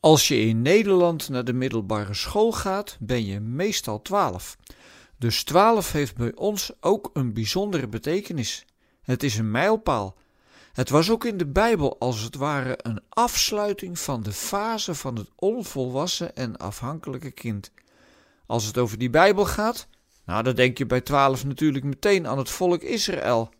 Als 0.00 0.28
je 0.28 0.40
in 0.40 0.62
Nederland 0.62 1.28
naar 1.28 1.44
de 1.44 1.52
middelbare 1.52 2.14
school 2.14 2.52
gaat, 2.52 2.96
ben 3.00 3.26
je 3.26 3.40
meestal 3.40 4.02
12. 4.02 4.56
Dus 5.18 5.44
12 5.44 5.92
heeft 5.92 6.16
bij 6.16 6.34
ons 6.34 6.72
ook 6.80 7.10
een 7.12 7.32
bijzondere 7.32 7.88
betekenis. 7.88 8.64
Het 9.02 9.22
is 9.22 9.38
een 9.38 9.50
mijlpaal. 9.50 10.16
Het 10.72 10.90
was 10.90 11.10
ook 11.10 11.24
in 11.24 11.36
de 11.36 11.46
Bijbel 11.46 11.96
als 11.98 12.20
het 12.20 12.36
ware 12.36 12.78
een 12.82 13.00
afsluiting 13.08 13.98
van 13.98 14.22
de 14.22 14.32
fase 14.32 14.94
van 14.94 15.16
het 15.16 15.30
onvolwassen 15.36 16.36
en 16.36 16.56
afhankelijke 16.56 17.30
kind. 17.30 17.70
Als 18.46 18.64
het 18.64 18.78
over 18.78 18.98
die 18.98 19.10
Bijbel 19.10 19.44
gaat, 19.44 19.88
nou 20.24 20.42
dan 20.42 20.54
denk 20.54 20.78
je 20.78 20.86
bij 20.86 21.00
12 21.00 21.44
natuurlijk 21.44 21.84
meteen 21.84 22.26
aan 22.26 22.38
het 22.38 22.50
volk 22.50 22.82
Israël. 22.82 23.50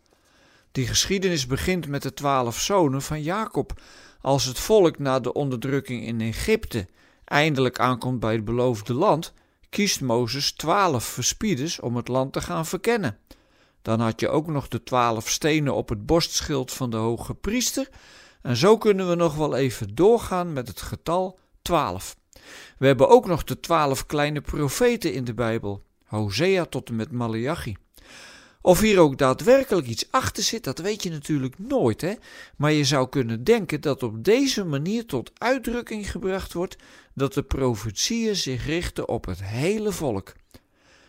Die 0.71 0.87
geschiedenis 0.87 1.47
begint 1.47 1.87
met 1.87 2.01
de 2.01 2.13
twaalf 2.13 2.59
zonen 2.59 3.01
van 3.01 3.21
Jacob, 3.21 3.81
als 4.21 4.45
het 4.45 4.59
volk 4.59 4.99
na 4.99 5.19
de 5.19 5.33
onderdrukking 5.33 6.05
in 6.05 6.21
Egypte 6.21 6.87
eindelijk 7.25 7.79
aankomt 7.79 8.19
bij 8.19 8.33
het 8.33 8.45
beloofde 8.45 8.93
land, 8.93 9.33
kiest 9.69 10.01
Mozes 10.01 10.51
twaalf 10.51 11.03
verspieders 11.03 11.79
om 11.79 11.95
het 11.95 12.07
land 12.07 12.33
te 12.33 12.41
gaan 12.41 12.65
verkennen. 12.65 13.17
Dan 13.81 13.99
had 13.99 14.19
je 14.19 14.29
ook 14.29 14.47
nog 14.47 14.67
de 14.67 14.83
twaalf 14.83 15.29
stenen 15.29 15.75
op 15.75 15.89
het 15.89 16.05
borstschild 16.05 16.71
van 16.71 16.89
de 16.89 16.97
hoge 16.97 17.33
priester. 17.35 17.89
En 18.41 18.55
zo 18.55 18.77
kunnen 18.77 19.09
we 19.09 19.15
nog 19.15 19.35
wel 19.35 19.55
even 19.55 19.95
doorgaan 19.95 20.53
met 20.53 20.67
het 20.67 20.81
getal 20.81 21.39
twaalf. 21.61 22.15
We 22.77 22.85
hebben 22.85 23.09
ook 23.09 23.25
nog 23.27 23.43
de 23.43 23.59
twaalf 23.59 24.05
kleine 24.05 24.41
profeten 24.41 25.13
in 25.13 25.23
de 25.23 25.33
Bijbel, 25.33 25.83
Hosea 26.05 26.65
tot 26.65 26.89
en 26.89 26.95
met 26.95 27.11
Malachi. 27.11 27.75
Of 28.61 28.79
hier 28.79 28.99
ook 28.99 29.17
daadwerkelijk 29.17 29.87
iets 29.87 30.11
achter 30.11 30.43
zit, 30.43 30.63
dat 30.63 30.79
weet 30.79 31.03
je 31.03 31.09
natuurlijk 31.09 31.59
nooit, 31.59 32.01
hè? 32.01 32.13
Maar 32.55 32.71
je 32.71 32.83
zou 32.83 33.09
kunnen 33.09 33.43
denken 33.43 33.81
dat 33.81 34.03
op 34.03 34.23
deze 34.23 34.63
manier 34.63 35.05
tot 35.05 35.31
uitdrukking 35.37 36.11
gebracht 36.11 36.53
wordt 36.53 36.75
dat 37.13 37.33
de 37.33 37.43
profetieën 37.43 38.35
zich 38.35 38.65
richten 38.65 39.07
op 39.07 39.25
het 39.25 39.43
hele 39.43 39.91
volk. 39.91 40.33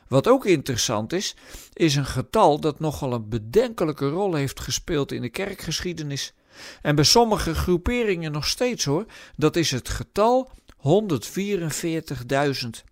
Wat 0.08 0.28
ook 0.28 0.46
interessant 0.46 1.12
is, 1.12 1.36
is 1.72 1.94
een 1.94 2.06
getal 2.06 2.60
dat 2.60 2.80
nogal 2.80 3.12
een 3.12 3.28
bedenkelijke 3.28 4.08
rol 4.08 4.34
heeft 4.34 4.60
gespeeld 4.60 5.12
in 5.12 5.22
de 5.22 5.28
kerkgeschiedenis. 5.28 6.34
En 6.82 6.94
bij 6.94 7.04
sommige 7.04 7.54
groeperingen 7.54 8.32
nog 8.32 8.46
steeds 8.46 8.84
hoor, 8.84 9.06
dat 9.36 9.56
is 9.56 9.70
het 9.70 9.88
getal 9.88 10.50
144.000. 10.76 12.91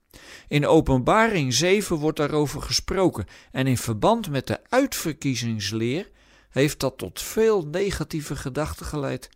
In 0.51 0.67
Openbaring 0.67 1.55
7 1.55 1.97
wordt 1.97 2.17
daarover 2.19 2.63
gesproken 2.63 3.27
en 3.53 3.67
in 3.67 3.79
verband 3.79 4.31
met 4.31 4.47
de 4.47 4.59
uitverkiezingsleer 4.69 6.11
heeft 6.51 6.81
dat 6.81 6.99
tot 6.99 7.23
veel 7.23 7.67
negatieve 7.67 8.37
gedachten 8.37 8.87
geleid. 8.87 9.29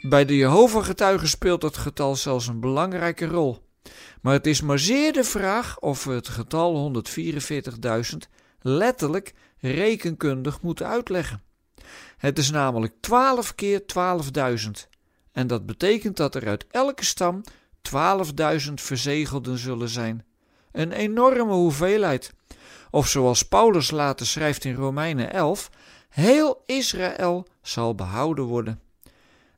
Bij 0.00 0.24
de 0.24 0.36
Jehovah-getuigen 0.36 1.28
speelt 1.28 1.60
dat 1.60 1.76
getal 1.76 2.16
zelfs 2.16 2.46
een 2.46 2.60
belangrijke 2.60 3.26
rol. 3.26 3.64
Maar 4.20 4.32
het 4.32 4.46
is 4.46 4.60
maar 4.60 4.78
zeer 4.78 5.12
de 5.12 5.24
vraag 5.24 5.78
of 5.80 6.04
we 6.04 6.12
het 6.12 6.28
getal 6.28 7.04
144.000 8.12 8.16
letterlijk 8.60 9.34
rekenkundig 9.58 10.60
moeten 10.62 10.86
uitleggen. 10.86 11.42
Het 12.16 12.38
is 12.38 12.50
namelijk 12.50 12.94
12 13.00 13.54
keer 13.54 13.82
12.000 14.66 14.70
en 15.32 15.46
dat 15.46 15.66
betekent 15.66 16.16
dat 16.16 16.34
er 16.34 16.46
uit 16.46 16.66
elke 16.70 17.04
stam 17.04 17.42
12.000 17.86 18.74
verzegelden 18.74 19.58
zullen 19.58 19.88
zijn. 19.88 20.24
Een 20.72 20.92
enorme 20.92 21.52
hoeveelheid. 21.52 22.32
Of 22.90 23.08
zoals 23.08 23.42
Paulus 23.42 23.90
later 23.90 24.26
schrijft 24.26 24.64
in 24.64 24.74
Romeinen 24.74 25.32
11: 25.32 25.70
heel 26.08 26.62
Israël 26.66 27.46
zal 27.62 27.94
behouden 27.94 28.44
worden. 28.44 28.80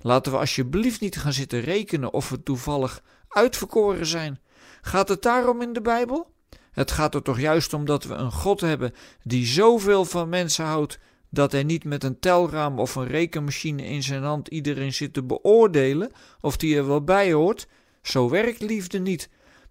Laten 0.00 0.32
we 0.32 0.38
alsjeblieft 0.38 1.00
niet 1.00 1.16
gaan 1.16 1.32
zitten 1.32 1.60
rekenen 1.60 2.12
of 2.12 2.28
we 2.28 2.42
toevallig 2.42 3.02
uitverkoren 3.28 4.06
zijn. 4.06 4.40
Gaat 4.80 5.08
het 5.08 5.22
daarom 5.22 5.62
in 5.62 5.72
de 5.72 5.80
Bijbel? 5.80 6.32
Het 6.72 6.90
gaat 6.90 7.14
er 7.14 7.22
toch 7.22 7.40
juist 7.40 7.72
om 7.72 7.84
dat 7.84 8.04
we 8.04 8.14
een 8.14 8.32
God 8.32 8.60
hebben 8.60 8.94
die 9.22 9.46
zoveel 9.46 10.04
van 10.04 10.28
mensen 10.28 10.64
houdt 10.64 10.98
dat 11.30 11.52
hij 11.52 11.62
niet 11.62 11.84
met 11.84 12.04
een 12.04 12.18
telraam 12.18 12.78
of 12.78 12.94
een 12.94 13.06
rekenmachine 13.06 13.84
in 13.84 14.02
zijn 14.02 14.22
hand 14.22 14.48
iedereen 14.48 14.92
zit 14.92 15.12
te 15.12 15.22
beoordelen 15.22 16.10
of 16.40 16.56
die 16.56 16.76
er 16.76 16.86
wel 16.86 17.04
bij 17.04 17.32
hoort. 17.32 17.66
Zo 18.08 18.28
werkt 18.28 18.60
liefde 18.60 18.98
niet. 18.98 19.28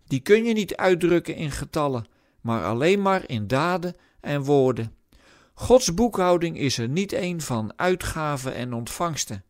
Die 0.08 0.20
kun 0.20 0.44
je 0.44 0.54
niet 0.54 0.76
uitdrukken 0.76 1.36
in 1.36 1.52
getallen, 1.52 2.08
maar 2.42 2.64
alleen 2.64 3.02
maar 3.02 3.24
in 3.30 3.48
daden 3.48 3.96
en 4.20 4.44
woorden. 4.44 4.96
Gods 5.54 5.94
boekhouding 5.94 6.58
is 6.58 6.78
er 6.78 6.88
niet 6.88 7.14
een 7.14 7.42
van 7.42 7.74
uitgaven 7.76 8.54
en 8.54 8.74
ontvangsten. 8.74 9.44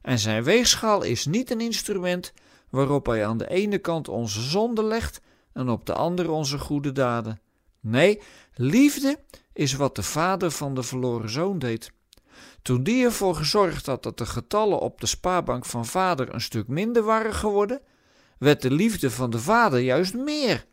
En 0.00 0.18
zijn 0.18 0.42
weegschaal 0.42 1.02
is 1.02 1.26
niet 1.26 1.50
een 1.50 1.60
instrument 1.60 2.32
waarop 2.70 3.06
hij 3.06 3.26
aan 3.26 3.38
de 3.38 3.48
ene 3.48 3.78
kant 3.78 4.08
onze 4.08 4.40
zonde 4.40 4.84
legt 4.84 5.20
en 5.52 5.68
op 5.68 5.86
de 5.86 5.94
andere 5.94 6.30
onze 6.30 6.58
goede 6.58 6.92
daden. 6.92 7.40
Nee, 7.80 8.20
liefde 8.54 9.18
is 9.52 9.74
wat 9.74 9.96
de 9.96 10.02
vader 10.02 10.50
van 10.50 10.74
de 10.74 10.82
verloren 10.82 11.30
zoon 11.30 11.58
deed. 11.58 11.92
Toen 12.62 12.82
die 12.82 13.04
ervoor 13.04 13.34
gezorgd 13.34 13.86
had 13.86 14.02
dat 14.02 14.18
de 14.18 14.26
getallen 14.26 14.80
op 14.80 15.00
de 15.00 15.06
spaarbank 15.06 15.64
van 15.64 15.86
vader 15.86 16.34
een 16.34 16.40
stuk 16.40 16.68
minder 16.68 17.02
waren 17.02 17.34
geworden, 17.34 17.80
werd 18.42 18.62
de 18.62 18.70
liefde 18.70 19.10
van 19.10 19.30
de 19.30 19.38
vader 19.38 19.80
juist 19.80 20.14
meer. 20.14 20.66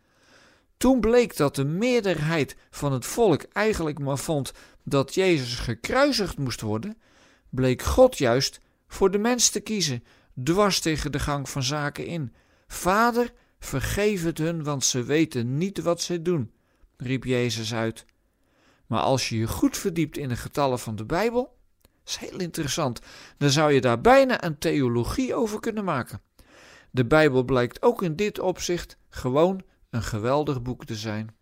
Toen 0.77 0.99
bleek 0.99 1.37
dat 1.37 1.55
de 1.55 1.65
meerderheid 1.65 2.55
van 2.69 2.91
het 2.91 3.05
volk 3.05 3.43
eigenlijk 3.53 3.99
maar 3.99 4.17
vond 4.17 4.51
dat 4.83 5.13
Jezus 5.13 5.55
gekruisigd 5.55 6.37
moest 6.37 6.61
worden, 6.61 6.97
bleek 7.49 7.81
God 7.81 8.17
juist 8.17 8.59
voor 8.87 9.11
de 9.11 9.17
mens 9.17 9.49
te 9.49 9.59
kiezen, 9.59 10.03
dwars 10.43 10.79
tegen 10.79 11.11
de 11.11 11.19
gang 11.19 11.49
van 11.49 11.63
zaken 11.63 12.05
in. 12.05 12.33
Vader, 12.67 13.33
vergeef 13.59 14.23
het 14.23 14.37
hun, 14.37 14.63
want 14.63 14.85
ze 14.85 15.03
weten 15.03 15.57
niet 15.57 15.81
wat 15.81 16.01
ze 16.01 16.21
doen, 16.21 16.51
riep 16.97 17.23
Jezus 17.23 17.73
uit. 17.73 18.05
Maar 18.87 19.01
als 19.01 19.29
je 19.29 19.37
je 19.37 19.47
goed 19.47 19.77
verdiept 19.77 20.17
in 20.17 20.29
de 20.29 20.35
getallen 20.35 20.79
van 20.79 20.95
de 20.95 21.05
Bijbel, 21.05 21.57
is 22.05 22.15
heel 22.15 22.39
interessant, 22.39 23.01
dan 23.37 23.49
zou 23.49 23.73
je 23.73 23.81
daar 23.81 24.01
bijna 24.01 24.43
een 24.43 24.57
theologie 24.57 25.35
over 25.35 25.59
kunnen 25.59 25.83
maken. 25.83 26.21
De 26.91 27.05
Bijbel 27.05 27.43
blijkt 27.43 27.81
ook 27.81 28.03
in 28.03 28.15
dit 28.15 28.39
opzicht 28.39 28.97
gewoon 29.09 29.61
een 29.89 30.03
geweldig 30.03 30.61
boek 30.61 30.85
te 30.85 30.95
zijn. 30.95 31.35